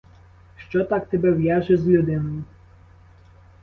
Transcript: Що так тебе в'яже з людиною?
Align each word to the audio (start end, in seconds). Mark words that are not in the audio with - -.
Що 0.57 0.83
так 0.83 1.09
тебе 1.09 1.31
в'яже 1.31 1.77
з 1.77 1.87
людиною? 1.87 2.43